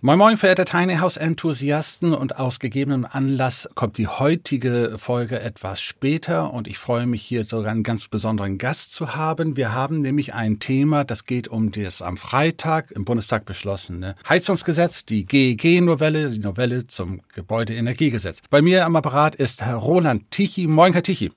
[0.00, 5.80] Moin Moin, verehrte Tiny House Enthusiasten und aus gegebenem Anlass kommt die heutige Folge etwas
[5.80, 9.56] später und ich freue mich hier sogar einen ganz besonderen Gast zu haben.
[9.56, 15.04] Wir haben nämlich ein Thema, das geht um das am Freitag im Bundestag beschlossene Heizungsgesetz,
[15.04, 18.42] die GEG-Novelle, die Novelle zum Gebäudeenergiegesetz.
[18.50, 20.68] Bei mir am Apparat ist Herr Roland Tichy.
[20.68, 21.32] Moin, Herr Tichy.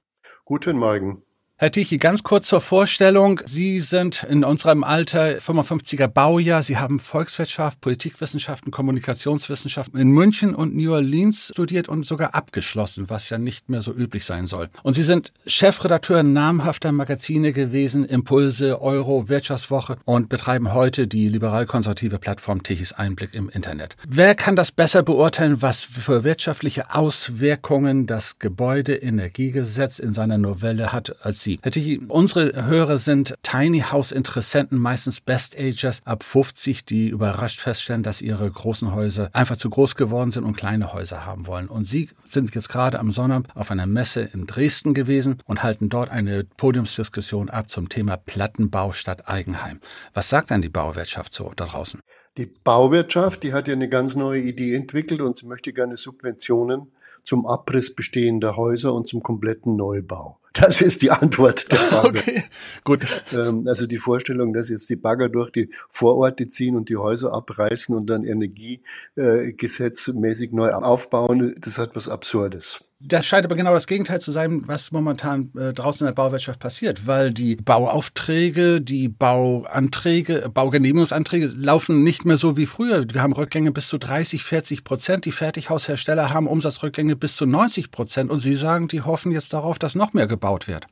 [0.45, 1.23] Guten Morgen.
[1.61, 3.39] Herr Tichy, ganz kurz zur Vorstellung.
[3.45, 6.63] Sie sind in unserem Alter 55er Baujahr.
[6.63, 13.29] Sie haben Volkswirtschaft, Politikwissenschaften, Kommunikationswissenschaften in München und New Orleans studiert und sogar abgeschlossen, was
[13.29, 14.69] ja nicht mehr so üblich sein soll.
[14.81, 22.17] Und Sie sind Chefredakteur namhafter Magazine gewesen, Impulse, Euro, Wirtschaftswoche und betreiben heute die liberal-konservative
[22.17, 23.97] Plattform Tichys Einblick im Internet.
[24.09, 31.23] Wer kann das besser beurteilen, was für wirtschaftliche Auswirkungen das Gebäudeenergiegesetz in seiner Novelle hat,
[31.23, 31.50] als Sie?
[31.57, 38.03] Tichy, unsere Hörer sind Tiny House Interessenten, meistens Best Agers ab 50, die überrascht feststellen,
[38.03, 41.67] dass ihre großen Häuser einfach zu groß geworden sind und kleine Häuser haben wollen.
[41.67, 45.89] Und Sie sind jetzt gerade am Sonnabend auf einer Messe in Dresden gewesen und halten
[45.89, 49.79] dort eine Podiumsdiskussion ab zum Thema Plattenbau statt Eigenheim.
[50.13, 51.99] Was sagt dann die Bauwirtschaft so da draußen?
[52.37, 56.91] Die Bauwirtschaft, die hat ja eine ganz neue Idee entwickelt und sie möchte gerne Subventionen
[57.23, 60.40] zum Abriss bestehender Häuser und zum kompletten Neubau.
[60.53, 62.19] Das ist die Antwort der Frage.
[62.19, 62.43] Okay,
[62.83, 63.07] gut.
[63.33, 67.31] Ähm, also die Vorstellung, dass jetzt die Bagger durch die Vororte ziehen und die Häuser
[67.33, 72.83] abreißen und dann energiegesetzmäßig neu aufbauen, das hat was Absurdes.
[73.03, 76.59] Das scheint aber genau das Gegenteil zu sein, was momentan äh, draußen in der Bauwirtschaft
[76.59, 83.05] passiert, weil die Bauaufträge, die Bauanträge, Baugenehmigungsanträge laufen nicht mehr so wie früher.
[83.11, 85.25] Wir haben Rückgänge bis zu 30, 40 Prozent.
[85.25, 89.79] Die Fertighaushersteller haben Umsatzrückgänge bis zu 90 Prozent und sie sagen, die hoffen jetzt darauf,
[89.79, 90.85] dass noch mehr gebaut wird.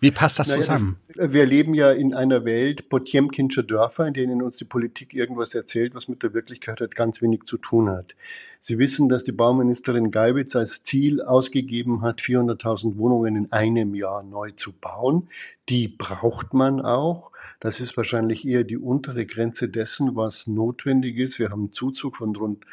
[0.00, 0.96] Wie passt das zusammen?
[1.14, 5.54] das, wir leben ja in einer Welt Potjemkinscher Dörfer, in denen uns die Politik irgendwas
[5.54, 8.14] erzählt, was mit der Wirklichkeit halt ganz wenig zu tun hat.
[8.60, 14.22] Sie wissen, dass die Bauministerin Geibitz als Ziel ausgegeben hat, 400.000 Wohnungen in einem Jahr
[14.22, 15.28] neu zu bauen.
[15.68, 17.30] Die braucht man auch.
[17.60, 21.38] Das ist wahrscheinlich eher die untere Grenze dessen, was notwendig ist.
[21.38, 22.64] Wir haben einen Zuzug von rund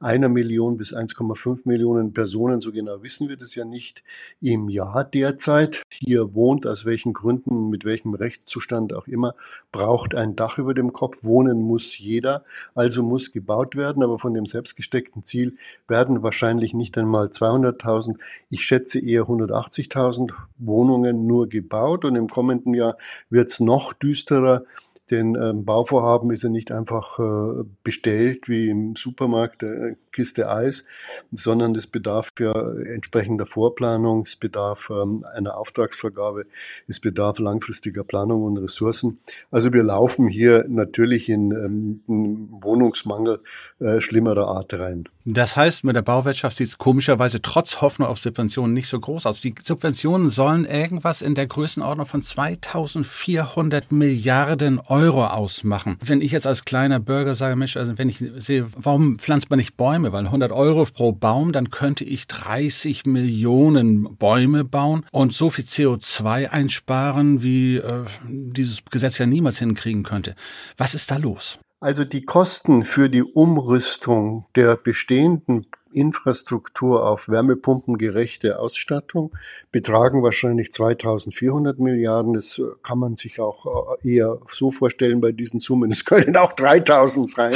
[0.00, 4.02] einer Million bis 1,5 Millionen Personen, so genau wissen wir das ja nicht,
[4.40, 9.34] im Jahr derzeit hier wohnt, aus welchen Gründen, mit welchem Rechtszustand auch immer,
[9.72, 11.24] braucht ein Dach über dem Kopf.
[11.24, 12.44] Wohnen muss jeder,
[12.74, 15.56] also muss gebaut werden, aber von dem selbstgesteckten Ziel
[15.88, 18.16] werden wahrscheinlich nicht einmal 200.000,
[18.50, 22.96] ich schätze eher 180.000 Wohnungen nur gebaut und im kommenden Jahr
[23.30, 24.64] wird es noch düsterer.
[25.10, 30.84] Denn ähm, Bauvorhaben ist ja nicht einfach äh, bestellt wie im Supermarkt äh, Kiste Eis,
[31.32, 36.46] sondern es bedarf ja entsprechender Vorplanung, es bedarf ähm, einer Auftragsvergabe,
[36.88, 39.18] es bedarf langfristiger Planung und Ressourcen.
[39.50, 43.40] Also wir laufen hier natürlich in ähm, Wohnungsmangel
[43.80, 45.04] äh, schlimmerer Art rein.
[45.24, 49.26] Das heißt, mit der Bauwirtschaft sieht es komischerweise trotz Hoffnung auf Subventionen nicht so groß
[49.26, 49.40] aus.
[49.40, 55.96] Die Subventionen sollen irgendwas in der Größenordnung von 2400 Milliarden Euro ausmachen.
[56.04, 59.58] Wenn ich jetzt als kleiner Bürger sage, Mensch, also wenn ich sehe, warum pflanzt man
[59.58, 60.12] nicht Bäume?
[60.12, 65.64] Weil 100 Euro pro Baum, dann könnte ich 30 Millionen Bäume bauen und so viel
[65.64, 70.34] CO2 einsparen, wie äh, dieses Gesetz ja niemals hinkriegen könnte.
[70.76, 71.58] Was ist da los?
[71.80, 79.32] Also die Kosten für die Umrüstung der bestehenden Infrastruktur auf wärmepumpengerechte Ausstattung
[79.72, 82.34] betragen wahrscheinlich 2400 Milliarden.
[82.34, 85.90] Das kann man sich auch äh, eher so vorstellen bei diesen Summen.
[85.90, 87.54] Es können auch 3000 sein.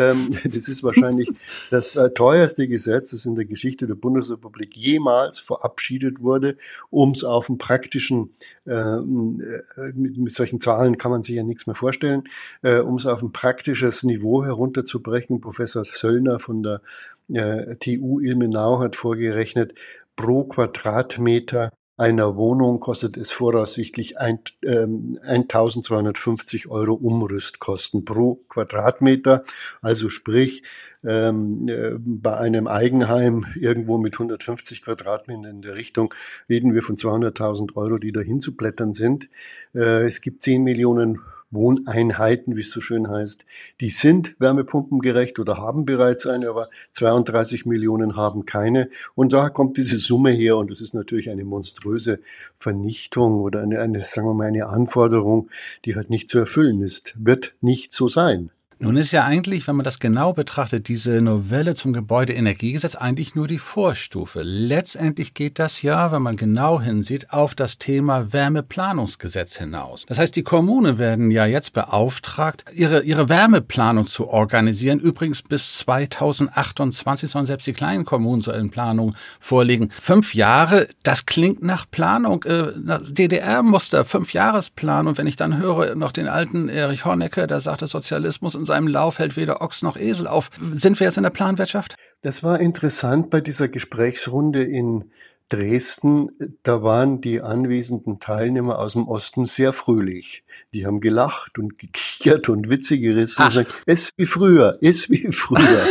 [0.00, 1.30] Ähm, das ist wahrscheinlich
[1.70, 6.56] das äh, teuerste Gesetz, das in der Geschichte der Bundesrepublik jemals verabschiedet wurde,
[6.88, 8.30] um es auf dem praktischen,
[8.66, 9.40] ähm,
[9.76, 12.24] äh, mit, mit, solchen Zahlen kann man sich ja nichts mehr vorstellen,
[12.62, 15.40] äh, um es auf ein praktisches Niveau herunterzubrechen.
[15.40, 16.80] Professor Söllner von der
[17.28, 19.74] äh, TU Ilmenau hat vorgerechnet,
[20.16, 29.44] pro Quadratmeter einer Wohnung kostet es voraussichtlich ein, ähm, 1250 Euro Umrüstkosten pro Quadratmeter.
[29.82, 30.62] Also sprich,
[31.04, 36.14] ähm, äh, bei einem Eigenheim irgendwo mit 150 Quadratmetern in der Richtung
[36.48, 39.28] reden wir von 200.000 Euro, die dahin zu blättern sind.
[39.74, 41.20] Äh, es gibt 10 Millionen
[41.50, 43.44] Wohneinheiten, wie es so schön heißt,
[43.80, 48.88] die sind wärmepumpengerecht oder haben bereits eine, aber 32 Millionen haben keine.
[49.14, 52.20] Und da kommt diese Summe her und das ist natürlich eine monströse
[52.58, 55.48] Vernichtung oder eine, eine sagen wir mal, eine Anforderung,
[55.84, 57.14] die halt nicht zu erfüllen ist.
[57.18, 58.50] Wird nicht so sein.
[58.82, 63.46] Nun ist ja eigentlich, wenn man das genau betrachtet, diese Novelle zum Gebäudeenergiegesetz eigentlich nur
[63.46, 64.40] die Vorstufe.
[64.42, 70.06] Letztendlich geht das ja, wenn man genau hinsieht, auf das Thema Wärmeplanungsgesetz hinaus.
[70.06, 74.98] Das heißt, die Kommunen werden ja jetzt beauftragt, ihre, ihre Wärmeplanung zu organisieren.
[74.98, 79.90] Übrigens bis 2028 sollen selbst die kleinen Kommunen so eine Planung vorlegen.
[79.90, 82.68] Fünf Jahre, das klingt nach Planung, äh,
[83.10, 85.06] DDR-Muster, Fünfjahresplan.
[85.06, 88.88] Und wenn ich dann höre noch den alten Erich Honecker, der sagte, Sozialismus und seinem
[88.88, 90.50] Lauf hält weder Ochs noch Esel auf.
[90.72, 91.96] Sind wir jetzt in der Planwirtschaft?
[92.22, 95.10] Das war interessant bei dieser Gesprächsrunde in
[95.48, 96.30] Dresden.
[96.62, 100.44] Da waren die anwesenden Teilnehmer aus dem Osten sehr fröhlich.
[100.72, 103.42] Die haben gelacht und gekichert und Witze gerissen.
[103.42, 105.84] Und gesagt, es ist wie früher, es ist wie früher.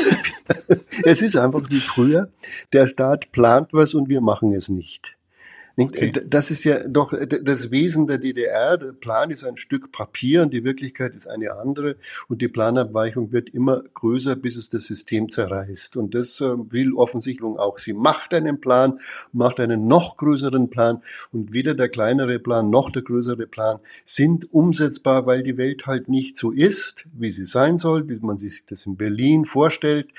[1.03, 2.29] es ist einfach wie früher.
[2.71, 5.18] Der Staat plant was und wir machen es nicht.
[5.87, 6.11] Okay.
[6.27, 8.77] Das ist ja doch das Wesen der DDR.
[8.77, 11.95] Der Plan ist ein Stück Papier und die Wirklichkeit ist eine andere.
[12.27, 15.95] Und die Planabweichung wird immer größer, bis es das System zerreißt.
[15.95, 17.93] Und das äh, will offensichtlich auch sie.
[17.93, 18.99] Macht einen Plan,
[19.31, 21.01] macht einen noch größeren Plan.
[21.31, 26.09] Und weder der kleinere Plan noch der größere Plan sind umsetzbar, weil die Welt halt
[26.09, 30.09] nicht so ist, wie sie sein soll, wie man sich das in Berlin vorstellt.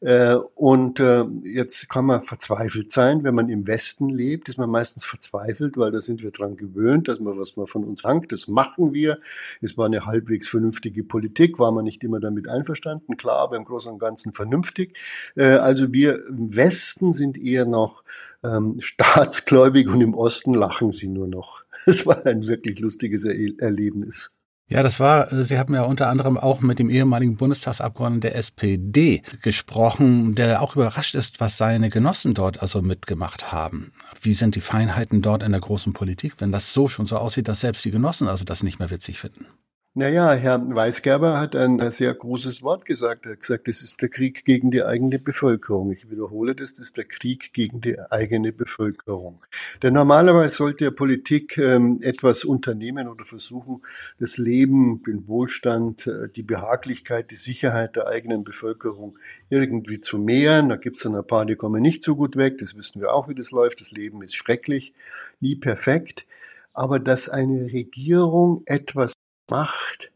[0.00, 4.70] Äh, und äh, jetzt kann man verzweifelt sein, wenn man im Westen lebt, ist man
[4.70, 8.32] meistens verzweifelt, weil da sind wir dran gewöhnt, dass man was man von uns hangt,
[8.32, 9.18] das machen wir.
[9.60, 13.64] Es war eine halbwegs vernünftige Politik, war man nicht immer damit einverstanden, klar, aber im
[13.64, 14.96] Großen und Ganzen vernünftig.
[15.36, 18.02] Äh, also wir im Westen sind eher noch
[18.42, 21.62] ähm, staatsgläubig und im Osten lachen sie nur noch.
[21.86, 24.34] Es war ein wirklich lustiges Erlebnis.
[24.70, 28.36] Ja, das war, äh, Sie haben ja unter anderem auch mit dem ehemaligen Bundestagsabgeordneten der
[28.36, 33.92] SPD gesprochen, der auch überrascht ist, was seine Genossen dort also mitgemacht haben.
[34.22, 37.48] Wie sind die Feinheiten dort in der großen Politik, wenn das so schon so aussieht,
[37.48, 39.46] dass selbst die Genossen also das nicht mehr witzig finden?
[39.92, 43.26] Naja, Herr Weisgerber hat ein sehr großes Wort gesagt.
[43.26, 45.90] Er hat gesagt, das ist der Krieg gegen die eigene Bevölkerung.
[45.90, 49.40] Ich wiederhole das, das ist der Krieg gegen die eigene Bevölkerung.
[49.82, 53.82] Denn normalerweise sollte ja Politik ähm, etwas unternehmen oder versuchen,
[54.20, 60.68] das Leben, den Wohlstand, äh, die Behaglichkeit, die Sicherheit der eigenen Bevölkerung irgendwie zu mehren.
[60.68, 62.58] Da gibt es dann ein paar, die kommen nicht so gut weg.
[62.58, 63.80] Das wissen wir auch, wie das läuft.
[63.80, 64.94] Das Leben ist schrecklich,
[65.40, 66.26] nie perfekt.
[66.72, 69.14] Aber dass eine Regierung etwas
[69.50, 70.10] macht,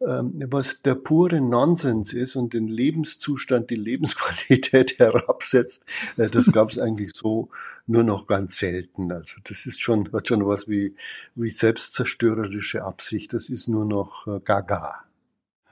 [0.00, 5.84] ähm, was der pure Nonsens ist und den Lebenszustand, die Lebensqualität herabsetzt,
[6.16, 7.48] äh, das gab es eigentlich so
[7.86, 9.10] nur noch ganz selten.
[9.10, 10.94] Also das ist schon, hat schon was wie,
[11.34, 13.32] wie selbstzerstörerische Absicht.
[13.32, 15.07] Das ist nur noch äh, Gaga.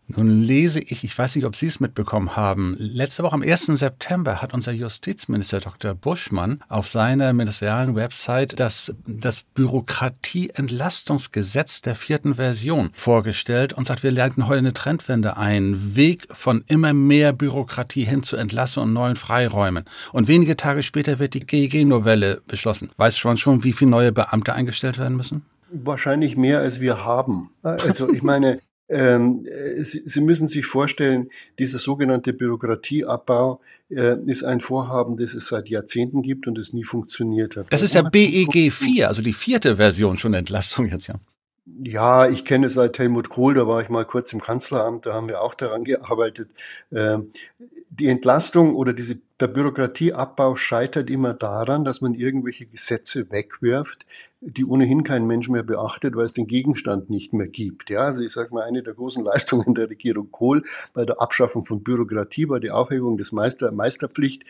[0.08, 3.66] Nun lese ich, ich weiß nicht, ob Sie es mitbekommen haben, letzte Woche am 1.
[3.66, 5.94] September hat unser Justizminister Dr.
[5.94, 14.12] Buschmann auf seiner ministerialen Website das, das Bürokratieentlastungsgesetz der vierten Version vorgestellt und sagt, wir
[14.12, 15.96] leiten heute eine Trendwende ein.
[15.96, 19.86] Weg von immer mehr Bürokratie hin zu Entlassung und neuen Freiräumen.
[20.12, 22.92] Und wenige Tage später wird die GEG-Novelle beschlossen.
[22.96, 25.44] Weiß man schon, wie viele neue Beamte eingestellt werden müssen?
[25.72, 27.50] Wahrscheinlich mehr, als wir haben.
[27.62, 35.16] Also ich meine, Sie, Sie, müssen sich vorstellen, dieser sogenannte Bürokratieabbau äh, ist ein Vorhaben,
[35.16, 37.66] das es seit Jahrzehnten gibt und es nie funktioniert hat.
[37.70, 41.16] Das ist ja BEG 4, also die vierte Version schon Entlastung jetzt, ja.
[41.66, 45.14] Ja, ich kenne es seit Helmut Kohl, da war ich mal kurz im Kanzleramt, da
[45.14, 46.48] haben wir auch daran gearbeitet.
[46.92, 47.32] Ähm,
[47.90, 54.06] die Entlastung oder diese, der Bürokratieabbau scheitert immer daran, dass man irgendwelche Gesetze wegwirft,
[54.40, 57.90] die ohnehin kein Mensch mehr beachtet, weil es den Gegenstand nicht mehr gibt.
[57.90, 60.62] Ja, also ich sage mal, eine der großen Leistungen der Regierung Kohl
[60.94, 64.44] bei der Abschaffung von Bürokratie war die Aufhebung des Meister, Meisterpflicht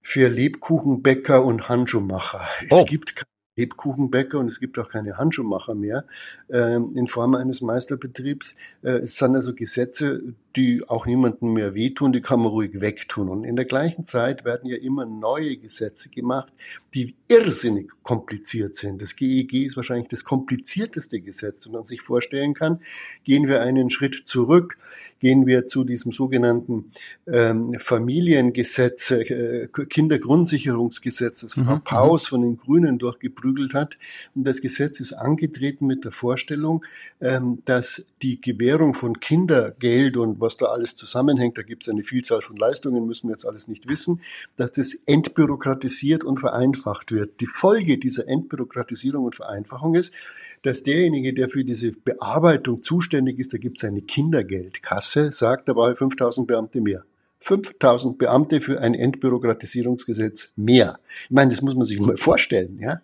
[0.00, 2.46] für Lebkuchenbäcker und Handschuhmacher.
[2.70, 2.82] Oh.
[2.82, 3.24] Es gibt
[3.56, 6.04] Lebkuchenbäcker und es gibt auch keine Handschuhmacher mehr
[6.48, 8.54] äh, in Form eines Meisterbetriebs.
[8.82, 13.28] Äh, es sind also Gesetze, die auch niemandem mehr wehtun, die kann man ruhig wegtun.
[13.28, 16.52] Und in der gleichen Zeit werden ja immer neue Gesetze gemacht,
[16.94, 19.02] die irrsinnig kompliziert sind.
[19.02, 22.80] Das GEG e ist wahrscheinlich das komplizierteste Gesetz, das man sich vorstellen kann.
[23.24, 24.78] Gehen wir einen Schritt zurück,
[25.18, 26.92] gehen wir zu diesem sogenannten
[27.26, 31.80] ähm, Familiengesetz, äh, Kindergrundsicherungsgesetz, das Frau mhm.
[31.80, 33.98] Paus von den Grünen durchgeprügelt hat.
[34.34, 36.84] Und das Gesetz ist angetreten mit der Vorstellung,
[37.20, 42.04] ähm, dass die Gewährung von Kindergeld und was da alles zusammenhängt, da gibt es eine
[42.04, 44.20] Vielzahl von Leistungen, müssen wir jetzt alles nicht wissen,
[44.56, 47.40] dass das entbürokratisiert und vereinfacht wird.
[47.40, 50.14] Die Folge dieser Entbürokratisierung und Vereinfachung ist,
[50.62, 55.72] dass derjenige, der für diese Bearbeitung zuständig ist, da gibt es eine Kindergeldkasse, sagt, da
[55.72, 57.04] brauche ich 5000 Beamte mehr.
[57.40, 60.98] 5000 Beamte für ein Entbürokratisierungsgesetz mehr.
[61.24, 63.02] Ich meine, das muss man sich mal vorstellen, ja.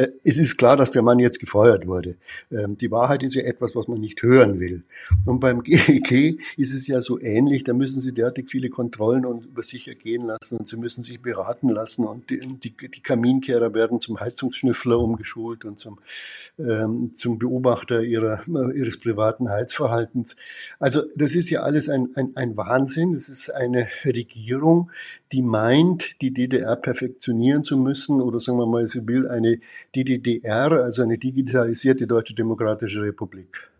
[0.00, 2.16] Äh, es ist klar, dass der Mann jetzt gefeuert wurde.
[2.50, 4.82] Ähm, die Wahrheit ist ja etwas, was man nicht hören will.
[5.26, 7.64] Und beim GEG ist es ja so ähnlich.
[7.64, 11.20] Da müssen Sie derartig viele Kontrollen und über sich ergehen lassen und Sie müssen sich
[11.20, 15.98] beraten lassen und die, die, die Kaminkehrer werden zum Heizungsschnüffler umgeschult und zum,
[16.58, 18.42] ähm, zum Beobachter ihrer,
[18.74, 20.36] ihres privaten Heizverhaltens.
[20.78, 23.14] Also das ist ja alles ein, ein, ein Wahnsinn.
[23.14, 24.90] Es ist eine Regierung,
[25.32, 29.60] die meint, die DDR perfektionieren zu müssen oder sagen wir mal, sie will eine
[29.94, 33.70] die DDR, also eine digitalisierte Deutsche Demokratische Republik.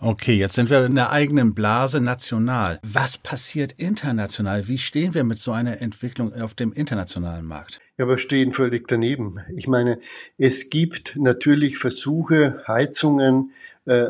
[0.00, 2.80] Okay, jetzt sind wir in der eigenen Blase national.
[2.82, 4.68] Was passiert international?
[4.68, 7.80] Wie stehen wir mit so einer Entwicklung auf dem internationalen Markt?
[7.96, 9.40] Ja, wir stehen völlig daneben.
[9.54, 9.98] Ich meine,
[10.36, 13.52] es gibt natürlich Versuche, Heizungen
[13.86, 14.08] äh,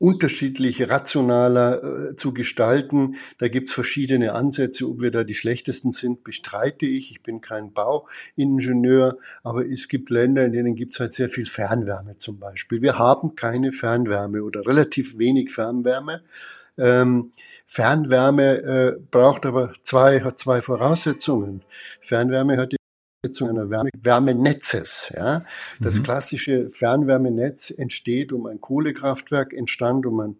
[0.00, 3.16] unterschiedlich rationaler äh, zu gestalten.
[3.38, 4.88] Da gibt's verschiedene Ansätze.
[4.88, 7.10] Ob wir da die schlechtesten sind, bestreite ich.
[7.10, 12.16] Ich bin kein Bauingenieur, aber es gibt Länder, in denen gibt's halt sehr viel Fernwärme
[12.16, 12.80] zum Beispiel.
[12.80, 16.22] Wir haben keine Fernwärme oder relativ wenig Fernwärme.
[16.78, 17.32] Ähm,
[17.66, 21.62] Fernwärme äh, braucht aber zwei, hat zwei Voraussetzungen.
[22.00, 22.72] Fernwärme hat
[23.46, 25.12] einer Wärme Wärmenetzes.
[25.14, 25.44] Ja?
[25.78, 26.02] Das mhm.
[26.04, 30.36] klassische Fernwärmenetz entsteht um ein Kohlekraftwerk, entstand um ein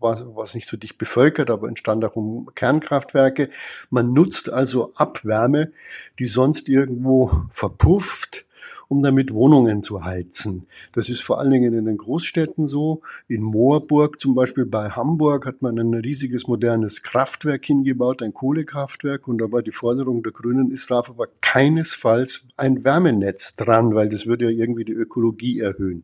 [0.00, 3.50] war, war nicht so dicht bevölkert, aber entstand auch um Kernkraftwerke.
[3.88, 5.72] Man nutzt also Abwärme,
[6.18, 8.46] die sonst irgendwo verpufft
[8.90, 10.66] um damit Wohnungen zu heizen.
[10.92, 13.02] Das ist vor allen Dingen in den Großstädten so.
[13.28, 19.28] In Moorburg zum Beispiel bei Hamburg hat man ein riesiges modernes Kraftwerk hingebaut, ein Kohlekraftwerk.
[19.28, 24.08] Und da war die Forderung der Grünen, es darf aber keinesfalls ein Wärmenetz dran, weil
[24.08, 26.02] das würde ja irgendwie die Ökologie erhöhen.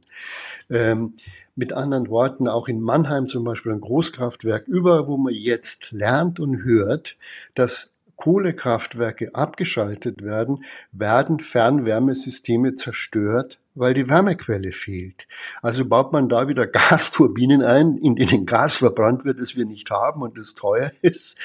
[0.70, 1.14] Ähm,
[1.56, 6.38] mit anderen Worten, auch in Mannheim zum Beispiel ein Großkraftwerk, überall, wo man jetzt lernt
[6.38, 7.16] und hört,
[7.54, 15.26] dass Kohlekraftwerke abgeschaltet werden, werden Fernwärmesysteme zerstört, weil die Wärmequelle fehlt.
[15.62, 19.90] Also baut man da wieder Gasturbinen ein, in denen Gas verbrannt wird, das wir nicht
[19.90, 21.38] haben und das teuer ist.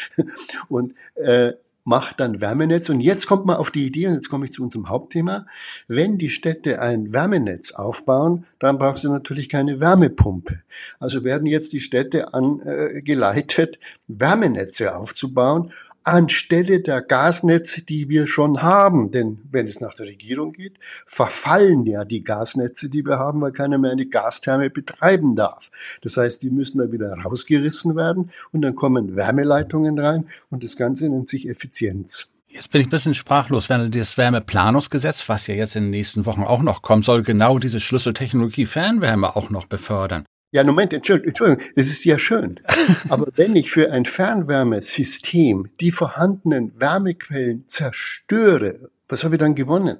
[0.70, 2.90] Und äh, macht dann Wärmenetz.
[2.90, 5.46] Und jetzt kommt man auf die Idee, und jetzt komme ich zu unserem Hauptthema,
[5.88, 10.62] wenn die Städte ein Wärmenetz aufbauen, dann braucht sie natürlich keine Wärmepumpe.
[11.00, 15.74] Also werden jetzt die Städte angeleitet, Wärmenetze aufzubauen
[16.04, 19.12] anstelle der Gasnetze, die wir schon haben.
[19.12, 20.74] Denn wenn es nach der Regierung geht,
[21.06, 25.72] verfallen ja die Gasnetze, die wir haben, weil keiner mehr eine Gastherme betreiben darf.
[26.02, 30.76] Das heißt, die müssen dann wieder rausgerissen werden und dann kommen Wärmeleitungen rein und das
[30.76, 32.28] Ganze nennt sich Effizienz.
[32.48, 36.26] Jetzt bin ich ein bisschen sprachlos, wenn das Wärmeplanungsgesetz, was ja jetzt in den nächsten
[36.26, 40.26] Wochen auch noch kommt, soll genau diese Schlüsseltechnologie Fernwärme auch noch befördern.
[40.54, 42.60] Ja, Moment, Entschuldigung, das ist ja schön.
[43.10, 49.98] Aber wenn ich für ein Fernwärmesystem die vorhandenen Wärmequellen zerstöre, was habe ich dann gewonnen?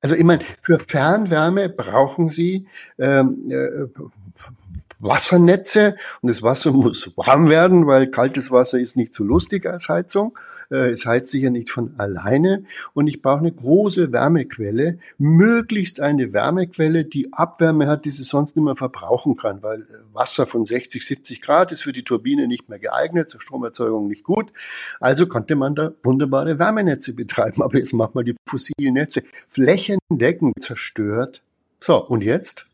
[0.00, 3.86] Also ich meine, für Fernwärme brauchen Sie ähm, äh,
[4.98, 9.88] Wassernetze und das Wasser muss warm werden, weil kaltes Wasser ist nicht so lustig als
[9.88, 10.38] Heizung.
[10.70, 16.00] Äh, es heizt sich ja nicht von alleine und ich brauche eine große Wärmequelle, möglichst
[16.00, 20.46] eine Wärmequelle, die Abwärme hat, die sie sonst nicht mehr verbrauchen kann, weil äh, Wasser
[20.46, 24.52] von 60, 70 Grad ist für die Turbine nicht mehr geeignet, zur Stromerzeugung nicht gut.
[25.00, 27.62] Also konnte man da wunderbare Wärmenetze betreiben.
[27.62, 31.42] Aber jetzt macht man die fossilen Netze flächendeckend zerstört.
[31.80, 32.67] So, und jetzt?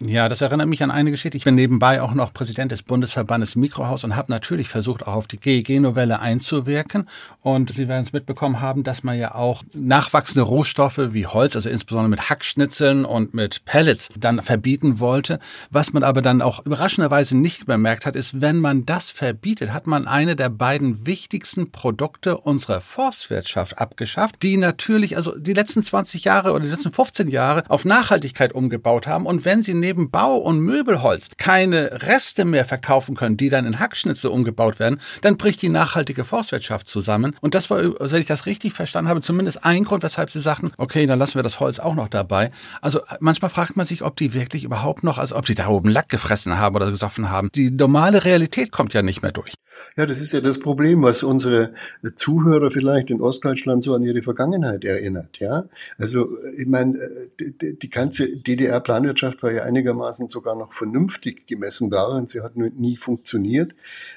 [0.00, 1.36] Ja, das erinnert mich an eine Geschichte.
[1.36, 5.28] Ich bin nebenbei auch noch Präsident des Bundesverbandes Mikrohaus und habe natürlich versucht, auch auf
[5.28, 7.08] die GEG-Novelle einzuwirken.
[7.42, 11.70] Und Sie werden es mitbekommen haben, dass man ja auch nachwachsende Rohstoffe wie Holz, also
[11.70, 15.38] insbesondere mit Hackschnitzeln und mit Pellets, dann verbieten wollte.
[15.70, 19.86] Was man aber dann auch überraschenderweise nicht bemerkt hat, ist, wenn man das verbietet, hat
[19.86, 26.24] man eine der beiden wichtigsten Produkte unserer Forstwirtschaft abgeschafft, die natürlich also die letzten 20
[26.24, 29.26] Jahre oder die letzten 15 Jahre auf Nachhaltigkeit umgebaut haben.
[29.26, 33.78] Und wenn sie neben Bau- und Möbelholz keine Reste mehr verkaufen können, die dann in
[33.78, 37.36] Hackschnitze umgebaut werden, dann bricht die nachhaltige Forstwirtschaft zusammen.
[37.42, 40.72] Und das war, wenn ich das richtig verstanden habe, zumindest ein Grund, weshalb sie sagten,
[40.78, 42.50] okay, dann lassen wir das Holz auch noch dabei.
[42.80, 45.90] Also manchmal fragt man sich, ob die wirklich überhaupt noch, also ob die da oben
[45.90, 47.50] Lack gefressen haben oder gesoffen haben.
[47.54, 49.52] Die normale Realität kommt ja nicht mehr durch.
[49.96, 51.74] Ja, das ist ja das Problem, was unsere
[52.16, 55.38] Zuhörer vielleicht in Ostdeutschland so an ihre Vergangenheit erinnert.
[55.38, 55.64] Ja,
[55.98, 56.98] also ich meine,
[57.38, 62.26] die, die ganze DDR-Planwirtschaft war ja einigermaßen sogar noch vernünftig gemessen daran.
[62.26, 63.74] Sie hat nie funktioniert.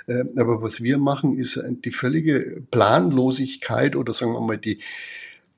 [0.08, 4.82] Ähm, aber was wir machen, ist die völlige Planlosigkeit oder sagen wir mal die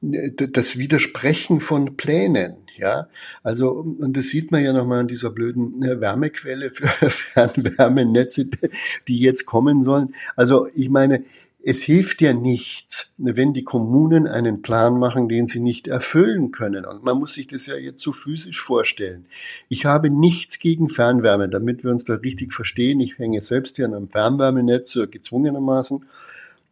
[0.02, 2.58] das Widersprechen von Plänen.
[2.78, 3.10] Ja,
[3.44, 8.48] also, und das sieht man ja nochmal an dieser blöden äh, Wärmequelle für Fernwärmenetze,
[9.10, 10.16] die jetzt kommen sollen.
[10.38, 11.26] Also, ich meine,
[11.62, 16.86] es hilft ja nichts, wenn die Kommunen einen Plan machen, den sie nicht erfüllen können.
[16.86, 19.26] Und man muss sich das ja jetzt so physisch vorstellen.
[19.68, 23.02] Ich habe nichts gegen Fernwärme, damit wir uns da richtig verstehen.
[23.02, 26.06] Ich hänge selbst hier an einem Fernwärmenetz, gezwungenermaßen.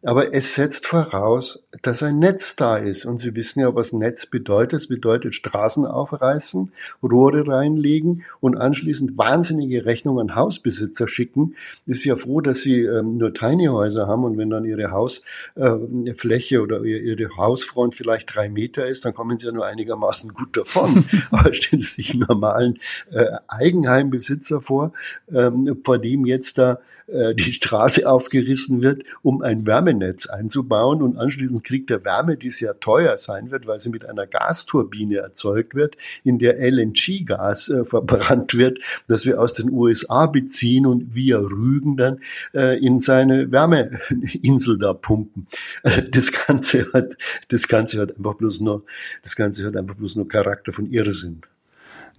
[0.05, 3.05] Aber es setzt voraus, dass ein Netz da ist.
[3.05, 4.73] Und Sie wissen ja, was Netz bedeutet.
[4.73, 11.55] Es bedeutet Straßen aufreißen, Rohre reinlegen und anschließend wahnsinnige Rechnungen an Hausbesitzer schicken.
[11.87, 16.55] Ist ja froh, dass Sie ähm, nur Tiny Häuser haben und wenn dann Ihre Hausfläche
[16.55, 20.55] äh, oder Ihre Hausfront vielleicht drei Meter ist, dann kommen Sie ja nur einigermaßen gut
[20.55, 21.05] davon.
[21.31, 24.93] Aber stellen Sie sich einen normalen äh, Eigenheimbesitzer vor,
[25.33, 31.17] ähm, vor dem jetzt da äh, die Straße aufgerissen wird, um ein Wärmenetz einzubauen und
[31.17, 35.73] anschließend kriegt er Wärme, die sehr teuer sein wird, weil sie mit einer Gasturbine erzeugt
[35.73, 41.39] wird, in der LNG-Gas äh, verbrannt wird, das wir aus den USA beziehen und via
[41.39, 42.19] Rügen dann
[42.53, 45.47] äh, in seine Wärmeinsel da pumpen.
[45.83, 48.83] Also das Ganze hat, das Ganze hat einfach bloß nur,
[49.23, 51.41] das Ganze hat einfach bloß nur Charakter von Irrsinn.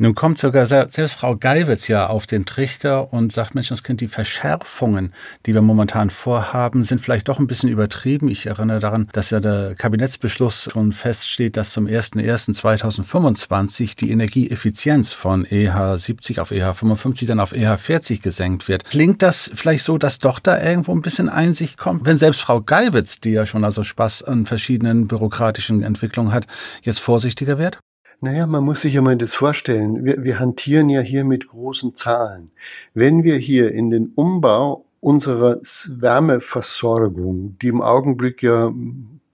[0.01, 5.13] Nun kommt sogar selbst Frau Geiwitz ja auf den Trichter und sagt, Menschenskind, die Verschärfungen,
[5.45, 8.29] die wir momentan vorhaben, sind vielleicht doch ein bisschen übertrieben.
[8.29, 15.45] Ich erinnere daran, dass ja der Kabinettsbeschluss schon feststeht, dass zum 01.01.2025 die Energieeffizienz von
[15.45, 18.85] EH 70 auf EH 55 dann auf EH 40 gesenkt wird.
[18.85, 22.61] Klingt das vielleicht so, dass doch da irgendwo ein bisschen Einsicht kommt, wenn selbst Frau
[22.61, 26.47] Geiwitz, die ja schon also Spaß an verschiedenen bürokratischen Entwicklungen hat,
[26.83, 27.81] jetzt vorsichtiger wird?
[28.21, 30.05] Naja, man muss sich ja mal das vorstellen.
[30.05, 32.51] Wir, wir hantieren ja hier mit großen Zahlen.
[32.93, 38.73] Wenn wir hier in den Umbau unserer Wärmeversorgung, die im Augenblick ja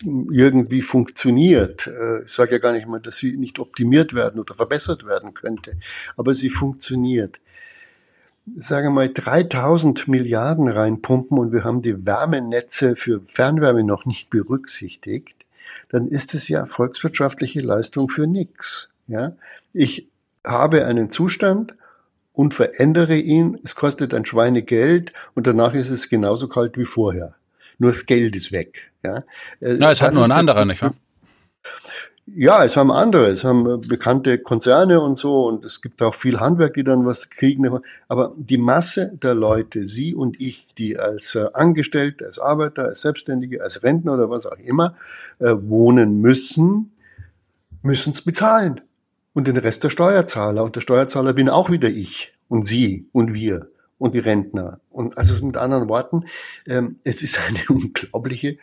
[0.03, 1.87] irgendwie funktioniert.
[1.87, 5.33] Äh, ich sage ja gar nicht mal, dass sie nicht optimiert werden oder verbessert werden
[5.33, 5.79] könnte,
[6.17, 7.41] aber sie funktioniert.
[8.57, 14.29] Sagen wir mal 3000 Milliarden reinpumpen und wir haben die Wärmenetze für Fernwärme noch nicht
[14.29, 15.43] berücksichtigt
[15.94, 18.90] dann ist es ja volkswirtschaftliche Leistung für nichts.
[19.07, 19.37] Ja?
[19.72, 20.09] Ich
[20.44, 21.76] habe einen Zustand
[22.33, 27.37] und verändere ihn, es kostet ein Schweinegeld und danach ist es genauso kalt wie vorher.
[27.78, 28.90] Nur das Geld ist weg.
[29.04, 29.18] Ja?
[29.61, 30.94] Äh, Na, es das hat nur ein anderer, nicht wahr?
[32.26, 36.14] Ja, es haben andere, es haben äh, bekannte Konzerne und so und es gibt auch
[36.14, 37.80] viel Handwerk, die dann was kriegen.
[38.08, 43.02] Aber die Masse der Leute, Sie und ich, die als äh, Angestellte, als Arbeiter, als
[43.02, 44.96] Selbstständige, als Rentner oder was auch immer
[45.38, 46.92] äh, wohnen müssen,
[47.82, 48.80] müssen es bezahlen.
[49.34, 50.64] Und den Rest der Steuerzahler.
[50.64, 54.80] Und der Steuerzahler bin auch wieder ich und Sie und wir und die Rentner.
[54.90, 56.24] Und also mit anderen Worten,
[56.66, 58.56] ähm, es ist eine unglaubliche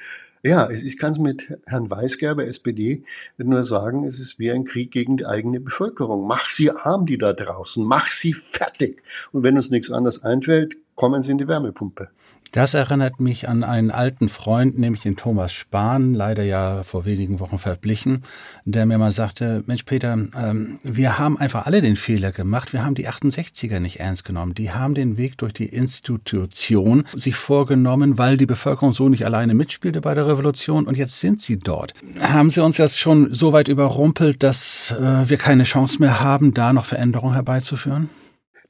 [0.43, 3.03] ja, ich kann es mit Herrn Weisgerber, SPD,
[3.37, 6.25] nur sagen, es ist wie ein Krieg gegen die eigene Bevölkerung.
[6.25, 7.85] Mach sie arm, die da draußen.
[7.85, 9.03] Mach sie fertig.
[9.31, 12.09] Und wenn uns nichts anderes einfällt, kommen sie in die Wärmepumpe.
[12.51, 17.39] Das erinnert mich an einen alten Freund, nämlich den Thomas Spahn, leider ja vor wenigen
[17.39, 18.23] Wochen verblichen,
[18.65, 22.83] der mir mal sagte, Mensch Peter, ähm, wir haben einfach alle den Fehler gemacht, wir
[22.83, 24.53] haben die 68er nicht ernst genommen.
[24.53, 29.53] Die haben den Weg durch die Institution sich vorgenommen, weil die Bevölkerung so nicht alleine
[29.53, 31.93] mitspielte bei der Revolution und jetzt sind sie dort.
[32.19, 36.53] Haben sie uns jetzt schon so weit überrumpelt, dass äh, wir keine Chance mehr haben,
[36.53, 38.09] da noch Veränderungen herbeizuführen?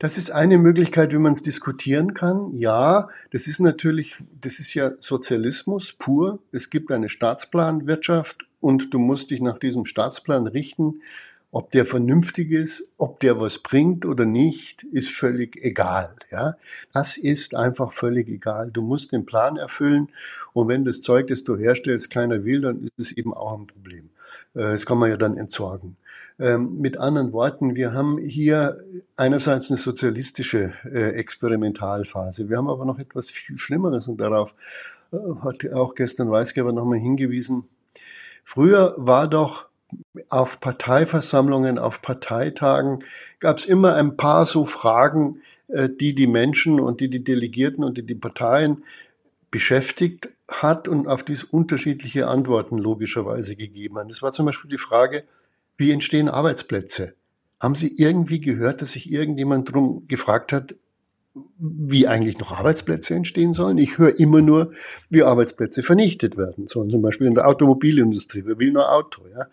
[0.02, 2.58] Das ist eine Möglichkeit, wie man es diskutieren kann.
[2.58, 6.40] Ja, das ist natürlich, das ist ja Sozialismus pur.
[6.52, 11.04] Es gibt eine Staatsplanwirtschaft und du musst dich nach diesem Staatsplan richten.
[11.52, 16.16] Ob der vernünftig ist, ob der was bringt oder nicht, ist völlig egal.
[16.32, 16.56] Ja,
[16.92, 18.72] das ist einfach völlig egal.
[18.72, 20.10] Du musst den Plan erfüllen
[20.54, 23.68] und wenn das Zeug, das du herstellst, keiner will, dann ist es eben auch ein
[23.68, 24.10] Problem.
[24.56, 25.96] Äh, das kann man ja dann entsorgen.
[26.41, 28.84] Ähm, mit anderen Worten, wir haben hier
[29.15, 32.49] einerseits eine sozialistische äh, Experimentalphase.
[32.49, 34.56] Wir haben aber noch etwas viel Schlimmeres und darauf
[35.13, 37.65] äh, hat auch gestern Weisgeber nochmal hingewiesen.
[38.43, 39.67] Früher war doch
[40.30, 43.04] auf Parteiversammlungen, auf Parteitagen
[43.39, 47.84] gab es immer ein paar so Fragen, äh, die die Menschen und die die Delegierten
[47.84, 48.84] und die die Parteien
[49.51, 54.10] beschäftigt hat und auf die es unterschiedliche Antworten logischerweise gegeben hat.
[54.10, 55.23] Das war zum Beispiel die Frage,
[55.82, 57.15] wie entstehen Arbeitsplätze?
[57.60, 60.76] Haben Sie irgendwie gehört, dass sich irgendjemand darum gefragt hat,
[61.58, 63.78] wie eigentlich noch Arbeitsplätze entstehen sollen?
[63.78, 64.72] Ich höre immer nur,
[65.10, 68.44] wie Arbeitsplätze vernichtet werden sollen, zum Beispiel in der Automobilindustrie.
[68.46, 69.24] Wer will nur Auto?
[69.28, 69.48] Ja?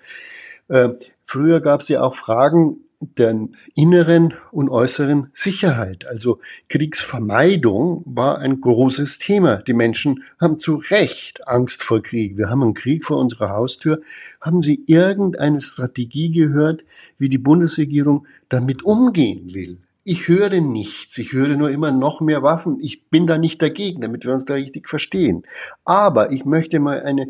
[0.69, 6.07] Äh, früher gab es ja auch Fragen, der inneren und äußeren Sicherheit.
[6.07, 9.63] Also Kriegsvermeidung war ein großes Thema.
[9.63, 12.37] Die Menschen haben zu Recht Angst vor Krieg.
[12.37, 14.01] Wir haben einen Krieg vor unserer Haustür.
[14.41, 16.83] Haben Sie irgendeine Strategie gehört,
[17.19, 19.79] wie die Bundesregierung damit umgehen will?
[20.03, 21.19] Ich höre nichts.
[21.19, 22.79] Ich höre nur immer noch mehr Waffen.
[22.81, 25.45] Ich bin da nicht dagegen, damit wir uns da richtig verstehen.
[25.85, 27.29] Aber ich möchte mal eine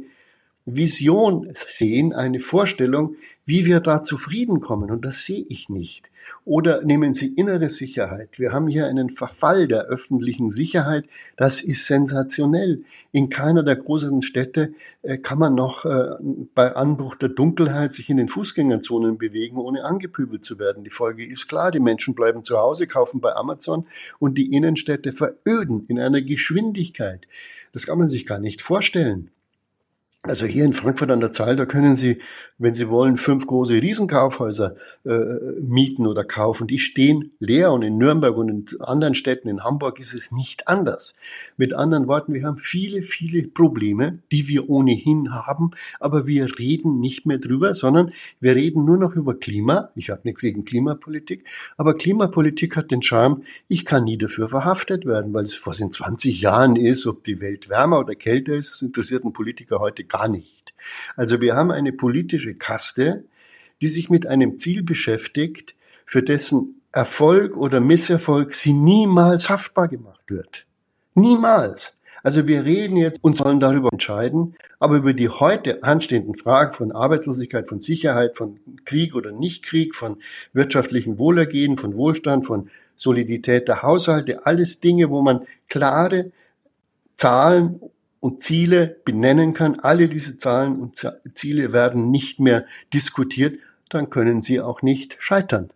[0.77, 4.91] Vision sehen, eine Vorstellung, wie wir da zufrieden kommen.
[4.91, 6.11] Und das sehe ich nicht.
[6.45, 8.39] Oder nehmen Sie innere Sicherheit.
[8.39, 11.05] Wir haben hier einen Verfall der öffentlichen Sicherheit.
[11.37, 12.85] Das ist sensationell.
[13.13, 16.17] In keiner der großen Städte äh, kann man noch äh,
[16.55, 20.85] bei Anbruch der Dunkelheit sich in den Fußgängerzonen bewegen, ohne angepübelt zu werden.
[20.85, 21.71] Die Folge ist klar.
[21.71, 23.87] Die Menschen bleiben zu Hause, kaufen bei Amazon
[24.19, 27.27] und die Innenstädte veröden in einer Geschwindigkeit.
[27.73, 29.31] Das kann man sich gar nicht vorstellen.
[30.25, 32.19] Also hier in Frankfurt an der Zahl, da können Sie,
[32.59, 36.67] wenn Sie wollen, fünf große Riesenkaufhäuser äh, mieten oder kaufen.
[36.67, 40.67] Die stehen leer und in Nürnberg und in anderen Städten, in Hamburg ist es nicht
[40.67, 41.15] anders.
[41.57, 46.99] Mit anderen Worten, wir haben viele, viele Probleme, die wir ohnehin haben, aber wir reden
[46.99, 49.91] nicht mehr drüber, sondern wir reden nur noch über Klima.
[49.95, 51.45] Ich habe nichts gegen Klimapolitik,
[51.77, 56.41] aber Klimapolitik hat den Charme, ich kann nie dafür verhaftet werden, weil es vor 20
[56.41, 60.75] Jahren ist, ob die Welt wärmer oder kälter ist, interessiert einen Politiker heute gar nicht.
[61.17, 63.25] Also wir haben eine politische Kaste,
[63.81, 65.75] die sich mit einem Ziel beschäftigt,
[66.07, 70.67] für dessen Erfolg oder Misserfolg sie niemals haftbar gemacht wird.
[71.15, 71.95] Niemals.
[72.23, 76.93] Also wir reden jetzt und sollen darüber entscheiden, aber über die heute anstehenden Fragen von
[76.93, 80.17] Arbeitslosigkeit, von Sicherheit, von Krieg oder Nichtkrieg, von
[80.53, 86.33] wirtschaftlichem Wohlergehen, von Wohlstand, von Solidität der Haushalte, alles Dinge, wo man klare
[87.17, 87.81] Zahlen
[88.21, 90.97] und Ziele benennen kann, alle diese Zahlen und
[91.35, 95.71] Ziele werden nicht mehr diskutiert, dann können sie auch nicht scheitern.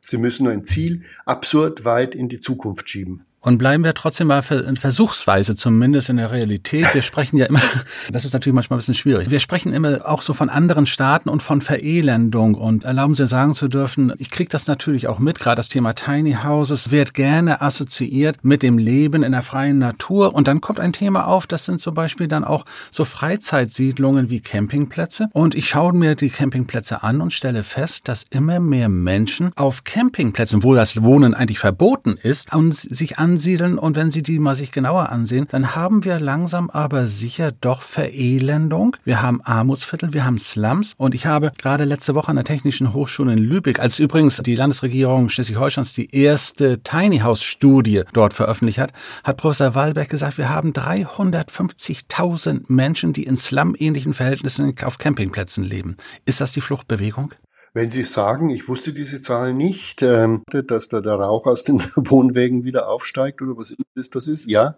[0.00, 3.24] Sie müssen ein Ziel absurd weit in die Zukunft schieben.
[3.48, 6.92] Und bleiben wir trotzdem mal in Versuchsweise zumindest in der Realität.
[6.92, 7.62] Wir sprechen ja immer,
[8.12, 9.30] das ist natürlich manchmal ein bisschen schwierig.
[9.30, 12.56] Wir sprechen immer auch so von anderen Staaten und von Verelendung.
[12.56, 15.94] Und erlauben Sie sagen zu dürfen, ich kriege das natürlich auch mit, gerade das Thema
[15.94, 20.34] Tiny Houses wird gerne assoziiert mit dem Leben in der freien Natur.
[20.34, 24.40] Und dann kommt ein Thema auf, das sind zum Beispiel dann auch so Freizeitsiedlungen wie
[24.40, 25.30] Campingplätze.
[25.32, 29.84] Und ich schaue mir die Campingplätze an und stelle fest, dass immer mehr Menschen auf
[29.84, 34.40] Campingplätzen, wo das Wohnen eigentlich verboten ist, und sich an ansiedeln und wenn Sie die
[34.40, 38.96] mal sich genauer ansehen, dann haben wir langsam aber sicher doch Verelendung.
[39.04, 42.92] Wir haben Armutsviertel, wir haben Slums und ich habe gerade letzte Woche an der Technischen
[42.92, 48.78] Hochschule in Lübeck, als übrigens die Landesregierung Schleswig-Holsteins die erste Tiny House Studie dort veröffentlicht
[48.80, 55.62] hat, hat Professor Wallberg gesagt, wir haben 350.000 Menschen, die in Slum-ähnlichen Verhältnissen auf Campingplätzen
[55.62, 55.96] leben.
[56.24, 57.34] Ist das die Fluchtbewegung?
[57.78, 61.78] Wenn Sie sagen, ich wusste diese Zahl nicht, ähm, dass da der Rauch aus den
[61.94, 64.76] Wohnwägen wieder aufsteigt oder was ist das ist, ja.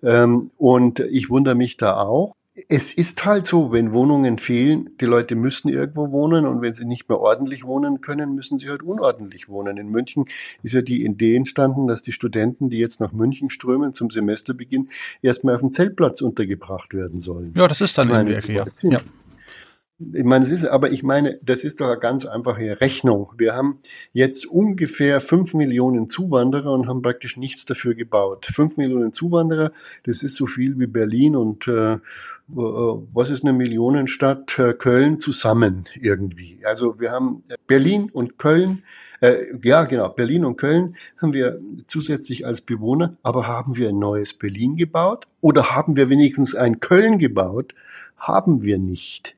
[0.00, 2.36] Ähm, und ich wundere mich da auch.
[2.68, 6.84] Es ist halt so, wenn Wohnungen fehlen, die Leute müssen irgendwo wohnen und wenn sie
[6.84, 9.76] nicht mehr ordentlich wohnen können, müssen sie halt unordentlich wohnen.
[9.76, 10.26] In München
[10.62, 14.88] ist ja die Idee entstanden, dass die Studenten, die jetzt nach München strömen zum Semesterbeginn,
[15.20, 17.52] erstmal auf dem Zeltplatz untergebracht werden sollen.
[17.56, 18.98] Ja, das ist dann in der Ecke, ja.
[19.98, 23.32] Ich meine, es ist, aber ich meine, das ist doch eine ganz einfache Rechnung.
[23.38, 23.78] Wir haben
[24.12, 28.44] jetzt ungefähr fünf Millionen Zuwanderer und haben praktisch nichts dafür gebaut.
[28.44, 31.96] Fünf Millionen Zuwanderer, das ist so viel wie Berlin und äh,
[32.48, 36.60] was ist eine Millionenstadt äh, Köln zusammen irgendwie.
[36.64, 38.82] Also wir haben Berlin und Köln,
[39.22, 43.98] äh, ja genau, Berlin und Köln haben wir zusätzlich als Bewohner, aber haben wir ein
[43.98, 47.74] neues Berlin gebaut oder haben wir wenigstens ein Köln gebaut?
[48.18, 49.35] Haben wir nicht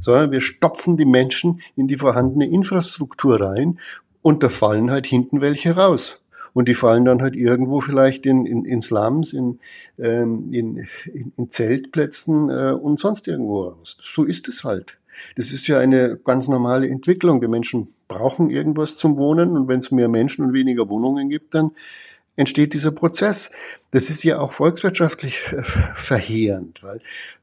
[0.00, 3.78] sondern wir stopfen die Menschen in die vorhandene Infrastruktur rein
[4.22, 6.20] und da fallen halt hinten welche raus.
[6.52, 9.60] Und die fallen dann halt irgendwo vielleicht in, in, in Slums, in,
[9.98, 10.88] ähm, in,
[11.36, 13.98] in, Zeltplätzen äh, und sonst irgendwo raus.
[14.02, 14.98] So ist es halt.
[15.36, 17.40] Das ist ja eine ganz normale Entwicklung.
[17.40, 21.54] Die Menschen brauchen irgendwas zum Wohnen und wenn es mehr Menschen und weniger Wohnungen gibt,
[21.54, 21.70] dann
[22.36, 23.52] entsteht dieser Prozess.
[23.92, 25.62] Das ist ja auch volkswirtschaftlich äh,
[25.94, 27.00] verheerend, weil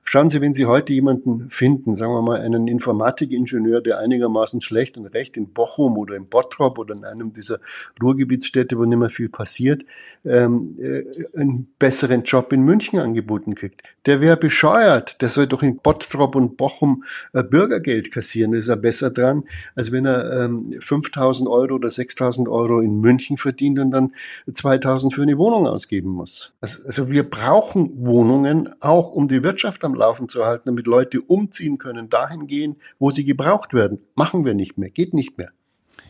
[0.09, 4.97] Schauen Sie, wenn Sie heute jemanden finden, sagen wir mal einen Informatikingenieur, der einigermaßen schlecht
[4.97, 7.59] und recht in Bochum oder in Bottrop oder in einem dieser
[8.01, 9.83] Ruhrgebietsstädte, wo nicht mehr viel passiert,
[10.23, 11.03] ähm, äh,
[11.37, 13.83] einen besseren Job in München angeboten kriegt.
[14.05, 15.21] Der wäre bescheuert.
[15.21, 18.53] Der soll doch in Bottrop und Bochum äh, Bürgergeld kassieren.
[18.53, 19.43] Da ist er besser dran,
[19.75, 24.13] als wenn er ähm, 5000 Euro oder 6000 Euro in München verdient und dann
[24.49, 26.53] 2000 für eine Wohnung ausgeben muss.
[26.61, 31.21] Also, also wir brauchen Wohnungen auch, um die Wirtschaft am Laufen zu halten, damit Leute
[31.21, 33.99] umziehen können, dahin gehen, wo sie gebraucht werden.
[34.15, 35.51] Machen wir nicht mehr, geht nicht mehr.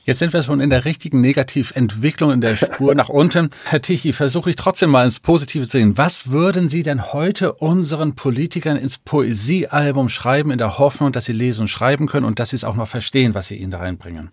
[0.07, 3.49] Jetzt sind wir schon in der richtigen Negativentwicklung in der Spur nach unten.
[3.65, 5.97] Herr Tichy, versuche ich trotzdem mal ins Positive zu sehen.
[5.97, 11.33] Was würden Sie denn heute unseren Politikern ins Poesiealbum schreiben, in der Hoffnung, dass sie
[11.33, 13.79] lesen und schreiben können und dass sie es auch noch verstehen, was Sie ihnen da
[13.79, 14.31] reinbringen?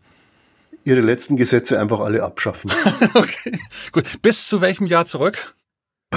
[0.84, 2.70] Ihre letzten Gesetze einfach alle abschaffen.
[3.14, 3.58] okay,
[3.90, 4.04] gut.
[4.22, 5.56] Bis zu welchem Jahr zurück?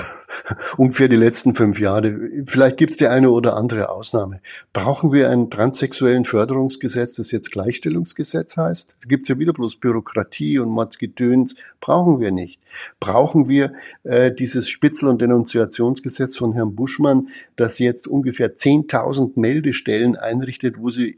[0.77, 2.29] ungefähr die letzten fünf Jahre.
[2.45, 4.41] Vielleicht gibt es die eine oder andere Ausnahme.
[4.73, 8.95] Brauchen wir ein transsexuellen Förderungsgesetz, das jetzt Gleichstellungsgesetz heißt?
[9.01, 11.55] Da gibt es ja wieder bloß Bürokratie und Mordsgedöns.
[11.79, 12.59] Brauchen wir nicht.
[12.99, 20.15] Brauchen wir äh, dieses Spitzel- und Denunziationsgesetz von Herrn Buschmann, das jetzt ungefähr 10.000 Meldestellen
[20.15, 21.17] einrichtet, wo sie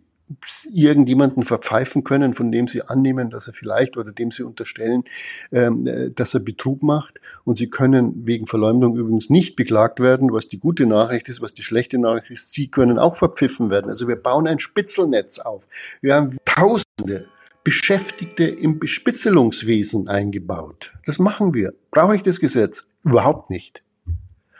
[0.71, 5.03] irgendjemanden verpfeifen können, von dem sie annehmen, dass er vielleicht oder dem sie unterstellen,
[5.51, 7.19] ähm, äh, dass er Betrug macht.
[7.43, 11.53] Und sie können wegen Verleumdung übrigens nicht beklagt werden, was die gute Nachricht ist, was
[11.53, 12.53] die schlechte Nachricht ist.
[12.53, 13.87] Sie können auch verpfiffen werden.
[13.87, 15.67] Also wir bauen ein Spitzelnetz auf.
[16.01, 17.27] Wir haben Tausende
[17.63, 20.93] Beschäftigte im Bespitzelungswesen eingebaut.
[21.05, 21.73] Das machen wir.
[21.91, 22.87] Brauche ich das Gesetz?
[23.03, 23.83] Überhaupt nicht.